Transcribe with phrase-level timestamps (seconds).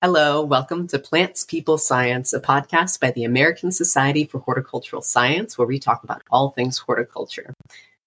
[0.00, 5.58] Hello, welcome to Plants, People, Science, a podcast by the American Society for Horticultural Science,
[5.58, 7.52] where we talk about all things horticulture.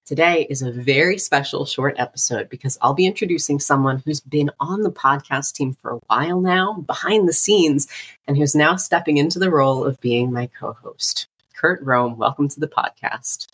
[0.06, 4.84] Today is a very special short episode because I'll be introducing someone who's been on
[4.84, 7.90] the podcast team for a while now, behind the scenes,
[8.26, 11.28] and who's now stepping into the role of being my co host.
[11.58, 13.48] Curt Rom, welcome to the podcast.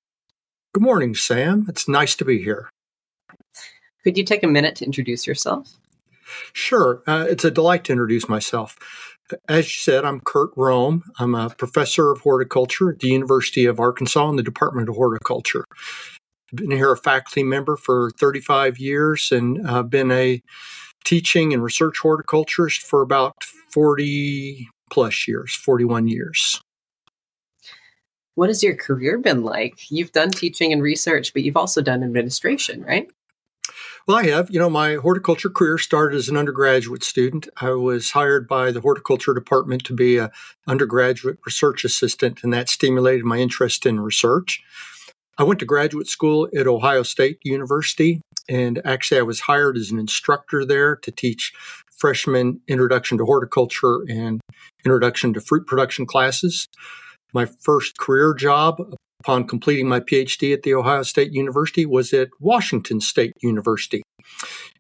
[0.76, 1.66] Good morning, Sam.
[1.68, 2.70] It's nice to be here.
[4.04, 5.74] Could you take a minute to introduce yourself?
[6.54, 7.02] Sure.
[7.08, 8.78] Uh, it's a delight to introduce myself.
[9.50, 11.04] As you said, I'm Curt Rom.
[11.20, 15.66] I'm a professor of horticulture at the University of Arkansas in the Department of Horticulture.
[16.54, 20.42] Been here a faculty member for 35 years and I've been a
[21.04, 23.34] teaching and research horticulturist for about
[23.72, 26.62] 40 plus years, 41 years.
[28.36, 29.90] What has your career been like?
[29.90, 33.10] You've done teaching and research, but you've also done administration, right?
[34.08, 34.50] Well, I have.
[34.50, 37.50] You know, my horticulture career started as an undergraduate student.
[37.58, 40.30] I was hired by the horticulture department to be an
[40.66, 44.64] undergraduate research assistant, and that stimulated my interest in research.
[45.38, 49.92] I went to graduate school at Ohio State University, and actually, I was hired as
[49.92, 51.52] an instructor there to teach
[51.98, 54.40] freshman introduction to horticulture and
[54.86, 56.66] introduction to fruit production classes.
[57.34, 62.30] My first career job upon completing my PhD at The Ohio State University was at
[62.40, 64.04] Washington State University.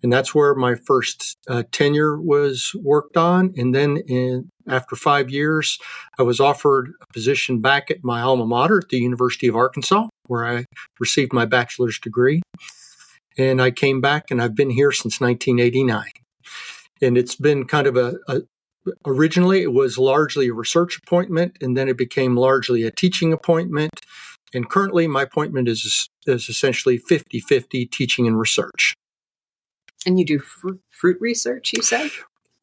[0.04, 3.54] And that's where my first uh, tenure was worked on.
[3.58, 5.80] And then in, after five years,
[6.20, 10.08] I was offered a position back at my alma mater at the University of Arkansas,
[10.28, 10.66] where I
[11.00, 12.42] received my bachelor's degree.
[13.38, 16.06] And I came back and I've been here since 1989.
[17.02, 18.42] And it's been kind of a, a
[19.06, 23.92] originally it was largely a research appointment and then it became largely a teaching appointment
[24.54, 28.96] and currently, my appointment is, is essentially 50 50 teaching and research.
[30.06, 32.12] And you do fruit, fruit research, you said?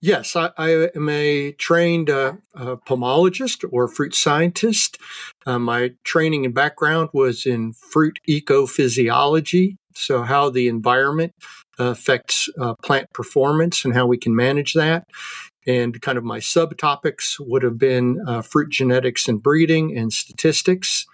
[0.01, 4.99] Yes, I, I am a trained uh, uh, pomologist or fruit scientist.
[5.47, 11.33] Uh, my training and background was in fruit ecophysiology, so how the environment
[11.79, 15.07] affects uh, plant performance and how we can manage that.
[15.67, 21.07] And kind of my subtopics would have been uh, fruit genetics and breeding and statistics.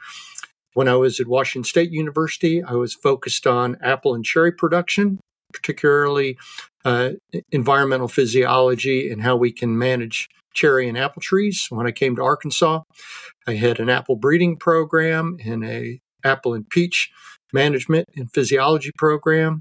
[0.75, 5.19] When I was at Washington State University, I was focused on apple and cherry production,
[5.53, 6.39] particularly
[6.85, 7.11] uh,
[7.51, 11.67] environmental physiology and how we can manage cherry and apple trees.
[11.71, 12.83] When I came to Arkansas,
[13.47, 17.11] I had an apple breeding program and a apple and peach
[17.53, 19.61] management and physiology program.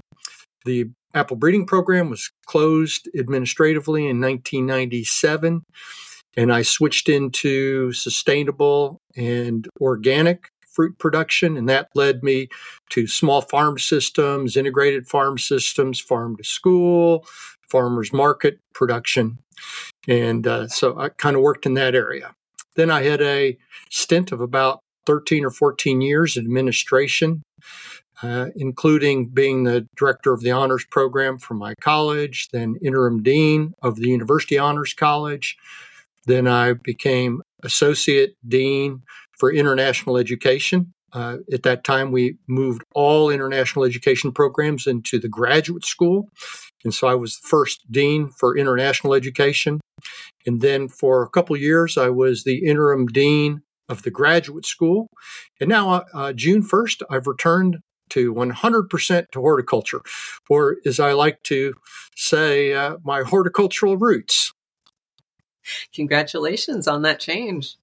[0.64, 5.62] The apple breeding program was closed administratively in 1997
[6.36, 11.56] and I switched into sustainable and organic fruit production.
[11.56, 12.48] And that led me
[12.90, 17.26] to small farm systems, integrated farm systems, farm to school,
[17.68, 19.38] farmers market production.
[20.08, 22.34] And uh, so I kind of worked in that area.
[22.76, 23.58] Then I had a
[23.90, 27.42] stint of about 13 or 14 years in administration,
[28.22, 33.74] uh, including being the director of the honors program for my college, then interim dean
[33.82, 35.56] of the University Honors College.
[36.26, 39.02] Then I became associate dean
[39.40, 40.92] for international education.
[41.12, 46.28] Uh, at that time, we moved all international education programs into the graduate school.
[46.84, 49.80] And so I was the first dean for international education.
[50.46, 55.08] And then for a couple years, I was the interim dean of the graduate school.
[55.58, 57.78] And now, uh, uh June 1st, I've returned
[58.10, 60.00] to 100% to horticulture,
[60.48, 61.74] or as I like to
[62.16, 64.52] say, uh, my horticultural roots.
[65.94, 67.76] Congratulations on that change.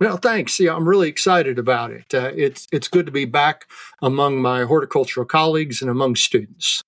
[0.00, 0.58] Well, thanks.
[0.58, 2.14] Yeah, I'm really excited about it.
[2.14, 3.66] Uh, it's it's good to be back
[4.00, 6.82] among my horticultural colleagues and among students.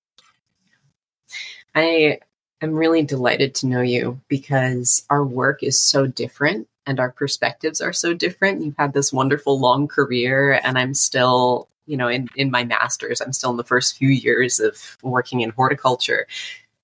[1.75, 2.19] I
[2.61, 7.81] am really delighted to know you because our work is so different and our perspectives
[7.81, 8.63] are so different.
[8.63, 13.21] You've had this wonderful long career, and I'm still, you know, in in my masters.
[13.21, 16.25] I'm still in the first few years of working in horticulture.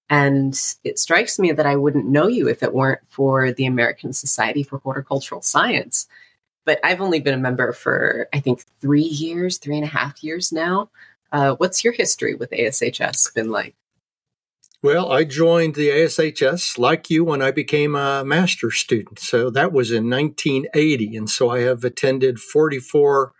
[0.09, 4.11] And it strikes me that I wouldn't know you if it weren't for the American
[4.11, 6.07] Society for Horticultural Science.
[6.65, 10.23] But I've only been a member for, I think, three years, three and a half
[10.23, 10.89] years now.
[11.31, 13.75] Uh, what's your history with ASHS been like?
[14.81, 19.19] Well, I joined the ASHS like you when I became a master's student.
[19.19, 21.17] So that was in 1980.
[21.17, 23.33] And so I have attended 44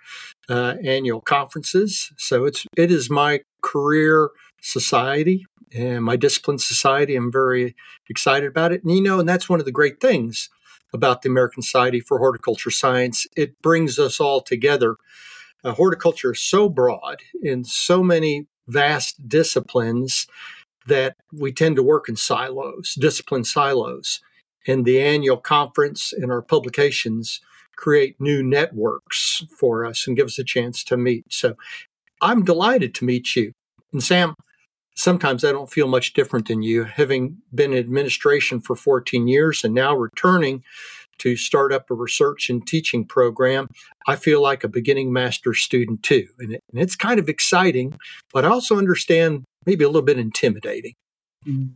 [0.49, 2.11] uh, annual conferences.
[2.17, 4.31] So it's, it is my career
[4.61, 7.15] society and my discipline society.
[7.15, 7.75] I'm very
[8.09, 8.83] excited about it.
[8.83, 10.49] And you know, and that's one of the great things
[10.93, 13.27] about the American Society for Horticulture Science.
[13.35, 14.97] It brings us all together.
[15.63, 20.27] Uh, horticulture is so broad in so many vast disciplines
[20.87, 24.21] that we tend to work in silos, discipline silos.
[24.67, 27.41] And the annual conference and our publications
[27.75, 31.25] create new networks for us and give us a chance to meet.
[31.29, 31.55] So
[32.21, 33.53] I'm delighted to meet you.
[33.93, 34.35] And Sam,
[34.99, 39.63] sometimes I don't feel much different than you, having been in administration for 14 years
[39.63, 40.63] and now returning
[41.19, 43.67] to start up a research and teaching program.
[44.07, 46.27] I feel like a beginning master student too.
[46.39, 47.97] And, it, and it's kind of exciting,
[48.33, 50.93] but I also understand maybe a little bit intimidating.
[51.47, 51.69] Mm.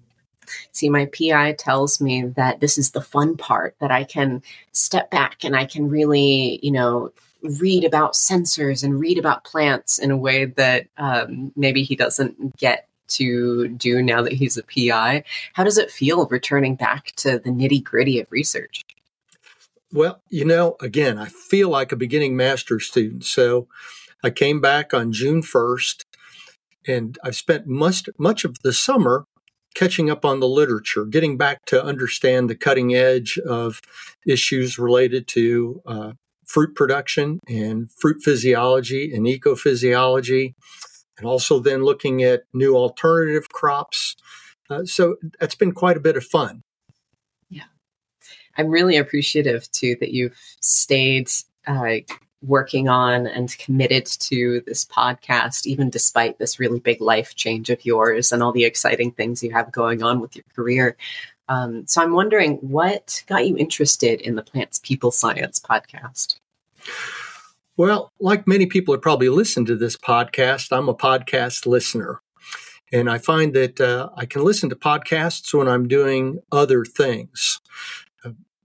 [0.74, 4.44] See, my PI tells me that this is the fun part, that I can
[4.74, 7.12] step back and I can really, you know,
[7.62, 12.58] read about sensors and read about plants in a way that um, maybe he doesn't
[12.58, 15.24] get to do now that he's a PI.
[15.54, 18.84] How does it feel returning back to the nitty gritty of research?
[19.92, 23.26] Well, you know, again, I feel like a beginning master's student.
[23.26, 23.68] So
[24.24, 26.04] I came back on June 1st
[26.88, 29.26] and I've spent much, much of the summer
[29.76, 33.82] catching up on the literature, getting back to understand the cutting edge of
[34.26, 36.12] issues related to uh,
[36.46, 40.54] fruit production and fruit physiology and ecophysiology,
[41.18, 44.16] and also then looking at new alternative crops.
[44.70, 46.64] Uh, so that's been quite a bit of fun.
[47.50, 47.64] Yeah.
[48.58, 51.30] I'm really appreciative too that you've stayed
[51.68, 51.98] uh,
[52.42, 57.86] working on and committed to this podcast, even despite this really big life change of
[57.86, 60.98] yours and all the exciting things you have going on with your career.
[61.50, 66.38] Um, so I'm wondering what got you interested in the Plants People Science podcast?
[67.76, 72.22] Well, like many people that probably listen to this podcast, I'm a podcast listener.
[72.92, 77.60] And I find that uh, I can listen to podcasts when I'm doing other things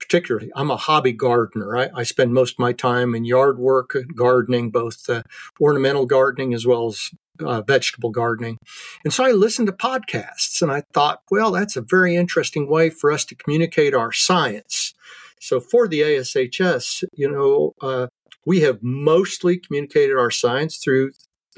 [0.09, 1.77] particularly, I'm a hobby gardener.
[1.77, 5.23] I, I, spend most of my time in yard work, gardening, both uh,
[5.61, 7.11] ornamental gardening as well as
[7.41, 8.57] uh, vegetable gardening.
[9.05, 12.89] And so I listened to podcasts and I thought, well, that's a very interesting way
[12.89, 14.95] for us to communicate our science.
[15.41, 18.09] So for the ASHS, you know, uh,
[18.49, 21.13] we have mostly communicated our science through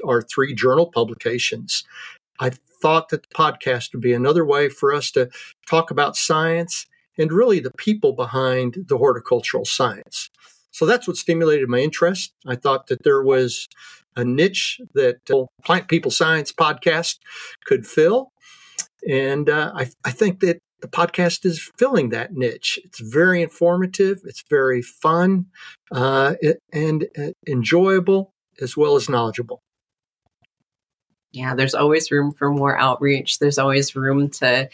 [0.05, 1.85] our three journal publications.
[2.37, 2.51] I
[2.81, 5.29] thought that the podcast would be another way for us to
[5.65, 10.29] talk about science and really the people behind the horticultural science.
[10.71, 12.33] So that's what stimulated my interest.
[12.45, 13.69] I thought that there was
[14.17, 17.19] a niche that uh, Plant People Science podcast
[17.63, 18.33] could fill.
[19.09, 22.79] And uh, I, I think that the podcast is filling that niche.
[22.83, 25.47] It's very informative, it's very fun,
[25.91, 26.35] uh,
[26.73, 29.61] and uh, enjoyable as well as knowledgeable.
[31.31, 33.39] Yeah, there's always room for more outreach.
[33.39, 34.69] There's always room to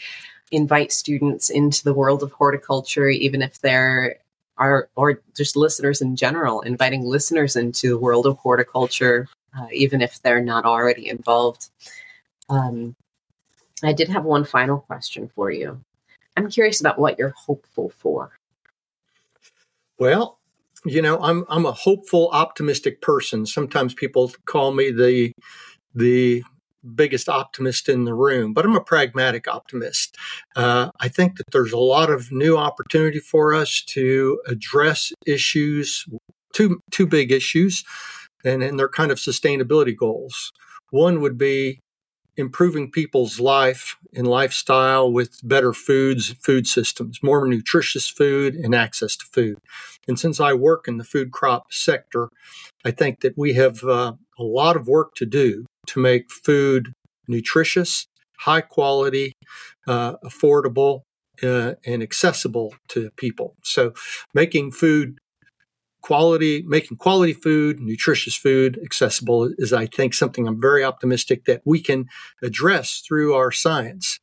[0.50, 4.16] invite students into the world of horticulture, even if they're
[4.56, 10.02] are or just listeners in general, inviting listeners into the world of horticulture, uh, even
[10.02, 11.70] if they're not already involved.
[12.48, 12.96] Um,
[13.82, 15.80] I did have one final question for you.
[16.38, 18.38] I'm curious about what you're hopeful for.
[19.98, 20.38] Well,
[20.84, 23.44] you know, I'm I'm a hopeful, optimistic person.
[23.44, 25.32] Sometimes people call me the
[25.96, 26.44] the
[26.94, 30.16] biggest optimist in the room, but I'm a pragmatic optimist.
[30.54, 36.06] Uh, I think that there's a lot of new opportunity for us to address issues,
[36.52, 37.82] two two big issues,
[38.44, 40.52] and, and they're kind of sustainability goals.
[40.90, 41.80] One would be
[42.38, 49.16] improving people's life and lifestyle with better foods, food systems, more nutritious food, and access
[49.16, 49.58] to food.
[50.06, 52.28] And since I work in the food crop sector,
[52.84, 56.92] I think that we have uh, a lot of work to do to make food
[57.26, 58.06] nutritious,
[58.38, 59.32] high quality,
[59.86, 61.02] uh, affordable,
[61.42, 63.56] uh, and accessible to people.
[63.62, 63.92] So,
[64.32, 65.18] making food
[66.08, 71.60] quality, making quality food, nutritious food accessible is, I think, something I'm very optimistic that
[71.66, 72.06] we can
[72.42, 74.18] address through our science.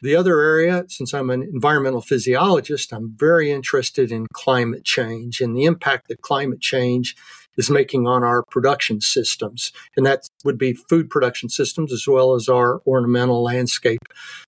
[0.00, 5.56] The other area, since I'm an environmental physiologist, I'm very interested in climate change and
[5.56, 7.14] the impact that climate change
[7.56, 9.72] is making on our production systems.
[9.96, 14.00] And that would be food production systems as well as our ornamental landscape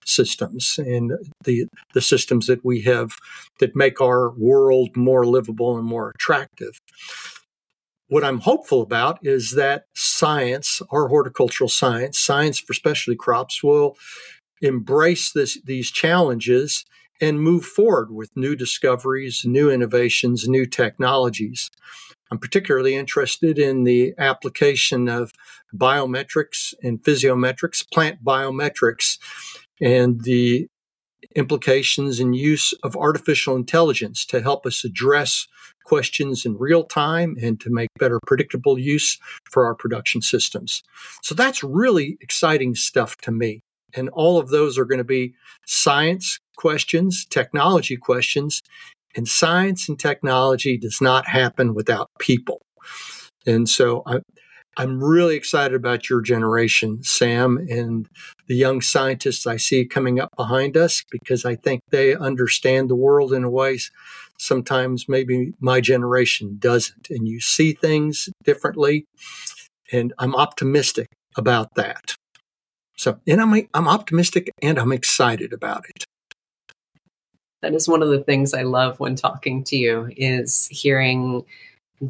[0.04, 1.12] systems and
[1.44, 3.12] the, the systems that we have
[3.60, 6.78] that make our world more livable and more attractive.
[8.08, 13.96] What I'm hopeful about is that science, our horticultural science, science for specialty crops, will
[14.60, 16.84] embrace this, these challenges
[17.20, 21.70] and move forward with new discoveries, new innovations, new technologies.
[22.30, 25.30] I'm particularly interested in the application of
[25.74, 29.18] biometrics and physiometrics, plant biometrics,
[29.80, 30.68] and the
[31.36, 35.46] implications and use of artificial intelligence to help us address
[35.84, 39.18] questions in real time and to make better predictable use
[39.50, 40.82] for our production systems.
[41.22, 43.60] So that's really exciting stuff to me.
[43.94, 45.34] And all of those are going to be
[45.66, 48.62] science questions, technology questions.
[49.16, 52.60] And science and technology does not happen without people.
[53.46, 54.20] And so I,
[54.76, 58.08] I'm really excited about your generation, Sam, and
[58.48, 62.96] the young scientists I see coming up behind us because I think they understand the
[62.96, 63.78] world in a way
[64.38, 67.08] sometimes maybe my generation doesn't.
[67.10, 69.06] And you see things differently.
[69.92, 72.14] And I'm optimistic about that.
[72.96, 76.04] So, and I'm, I'm optimistic and I'm excited about it.
[77.64, 81.46] That is one of the things I love when talking to you is hearing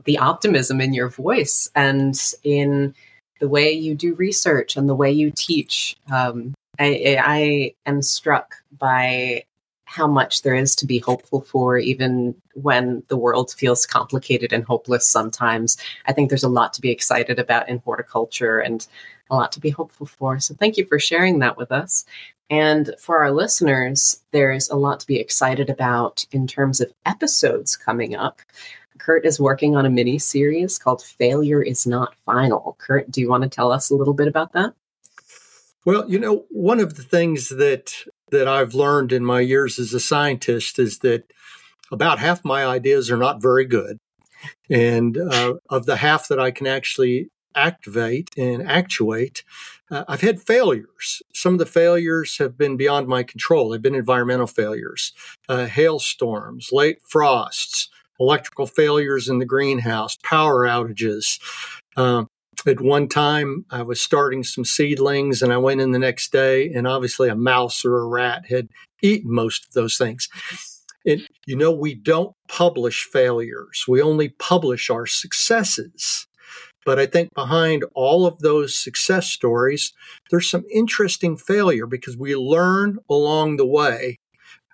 [0.04, 2.92] the optimism in your voice and in
[3.38, 5.94] the way you do research and the way you teach.
[6.10, 9.44] Um, I, I am struck by
[9.84, 14.64] how much there is to be hopeful for, even when the world feels complicated and
[14.64, 15.76] hopeless sometimes.
[16.06, 18.84] I think there's a lot to be excited about in horticulture and
[19.30, 20.40] a lot to be hopeful for.
[20.40, 22.04] So, thank you for sharing that with us.
[22.50, 27.76] And for our listeners, there's a lot to be excited about in terms of episodes
[27.76, 28.40] coming up.
[28.98, 32.76] Curt is working on a mini series called Failure is Not Final.
[32.78, 34.74] Curt, do you want to tell us a little bit about that?
[35.84, 37.92] Well, you know, one of the things that
[38.30, 41.30] that I've learned in my years as a scientist is that
[41.92, 43.98] about half my ideas are not very good.
[44.68, 49.44] And uh, of the half that I can actually activate and actuate,
[49.90, 51.22] uh, I've had failures.
[51.32, 53.68] Some of the failures have been beyond my control.
[53.68, 55.12] They've been environmental failures,
[55.48, 61.40] uh, hailstorms, late frosts, electrical failures in the greenhouse, power outages.
[61.96, 62.28] Um,
[62.66, 66.72] at one time, I was starting some seedlings and I went in the next day,
[66.72, 68.68] and obviously a mouse or a rat had
[69.02, 70.28] eaten most of those things.
[71.06, 76.23] And, you know, we don't publish failures, we only publish our successes.
[76.84, 79.92] But I think behind all of those success stories,
[80.30, 84.18] there's some interesting failure because we learn along the way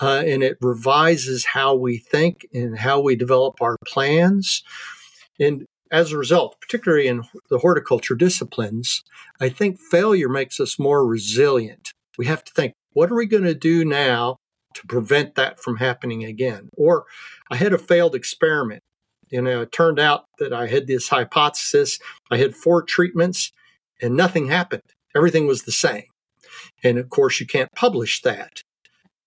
[0.01, 4.63] uh, and it revises how we think and how we develop our plans.
[5.39, 9.03] And as a result, particularly in the horticulture disciplines,
[9.41, 11.93] I think failure makes us more resilient.
[12.17, 14.37] We have to think, what are we going to do now
[14.75, 16.71] to prevent that from happening again?
[16.77, 17.05] Or
[17.51, 18.83] I had a failed experiment.
[19.31, 21.99] You know, it turned out that I had this hypothesis.
[22.31, 23.53] I had four treatments
[24.03, 24.83] and nothing happened.
[25.15, 26.05] Everything was the same.
[26.83, 28.63] And of course, you can't publish that.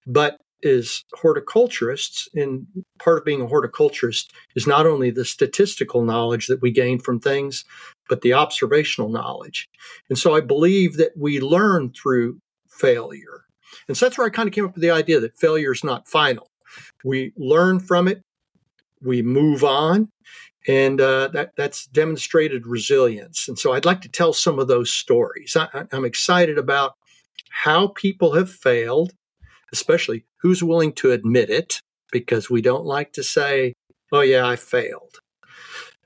[0.05, 2.67] But as horticulturists, and
[2.99, 7.19] part of being a horticulturist is not only the statistical knowledge that we gain from
[7.19, 7.65] things,
[8.09, 9.67] but the observational knowledge.
[10.09, 13.45] And so I believe that we learn through failure.
[13.87, 15.83] And so that's where I kind of came up with the idea that failure is
[15.83, 16.47] not final.
[17.03, 18.21] We learn from it,
[19.03, 20.09] we move on,
[20.67, 23.47] and uh, that, that's demonstrated resilience.
[23.47, 25.55] And so I'd like to tell some of those stories.
[25.55, 26.93] I, I'm excited about
[27.49, 29.13] how people have failed
[29.73, 31.81] especially who's willing to admit it,
[32.11, 33.73] because we don't like to say,
[34.11, 35.17] oh, yeah, I failed.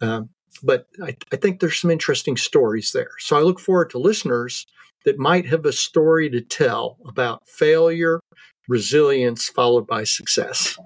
[0.02, 0.30] Um,
[0.64, 3.12] but I, I think there's some interesting stories there.
[3.20, 4.66] So I look forward to listeners
[5.06, 8.20] that might have a story to tell about failure,
[8.68, 10.78] resilience, followed by success.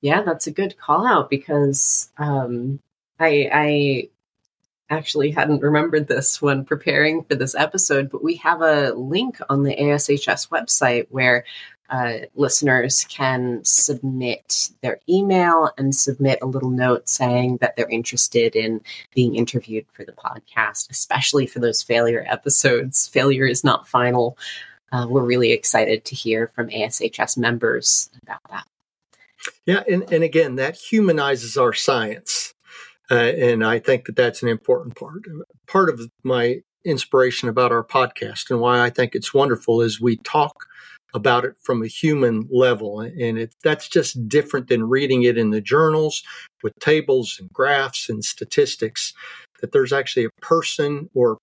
[0.00, 2.80] Yeah, that's a good call out because um,
[3.18, 4.08] I, I
[4.90, 9.64] actually hadn't remembered this when preparing for this episode, but we have a link on
[9.64, 11.44] the ASHS website where
[11.90, 18.54] uh, listeners can submit their email and submit a little note saying that they're interested
[18.54, 18.80] in
[19.14, 23.08] being interviewed for the podcast, especially for those failure episodes.
[23.08, 24.36] Failure is not final.
[24.92, 28.66] Uh, we're really excited to hear from ASHS members about that.
[29.66, 32.54] Yeah, and, and again, that humanizes our science.
[33.10, 35.22] Uh, and I think that that's an important part.
[35.66, 40.16] Part of my inspiration about our podcast and why I think it's wonderful is we
[40.18, 40.66] talk
[41.14, 43.00] about it from a human level.
[43.00, 46.22] And it, that's just different than reading it in the journals
[46.62, 49.14] with tables and graphs and statistics,
[49.60, 51.38] that there's actually a person or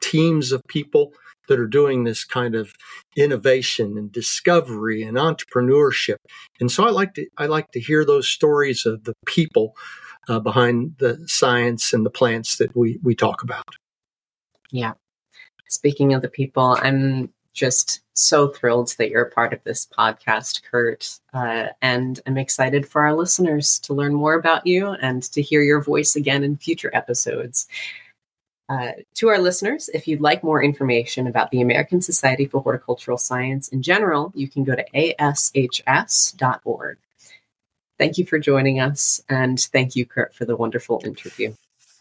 [0.00, 1.12] teams of people
[1.48, 2.72] that are doing this kind of
[3.16, 6.16] innovation and discovery and entrepreneurship.
[6.60, 9.76] And so I like to I like to hear those stories of the people
[10.28, 13.64] uh, behind the science and the plants that we we talk about.
[14.70, 14.92] Yeah.
[15.68, 20.62] Speaking of the people, I'm just so thrilled that you're a part of this podcast,
[20.62, 21.18] Curt.
[21.34, 25.62] Uh, and I'm excited for our listeners to learn more about you and to hear
[25.62, 27.68] your voice again in future episodes.
[28.68, 33.16] Uh, to our listeners, if you'd like more information about the American Society for Horticultural
[33.16, 36.98] Science in general, you can go to ashs.org.
[37.98, 41.54] Thank you for joining us, and thank you, Curt, for the wonderful interview.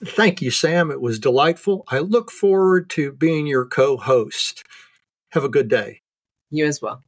[0.05, 0.91] Thank you, Sam.
[0.91, 1.85] It was delightful.
[1.87, 4.63] I look forward to being your co host.
[5.31, 6.01] Have a good day.
[6.51, 7.03] You as well.